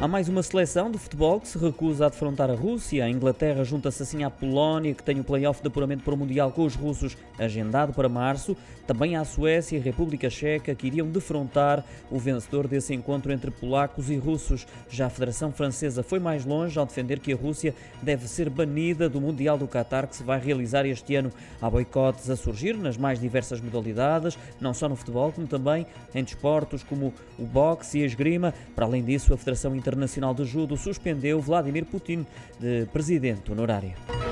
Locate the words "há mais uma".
0.00-0.42